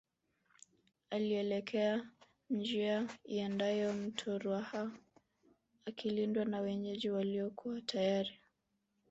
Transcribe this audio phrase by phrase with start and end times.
[1.09, 2.09] Alielekea
[2.49, 4.91] njia iendayo mto Ruaha
[5.85, 8.39] akilindwa na wenyeji waliokuwa tayari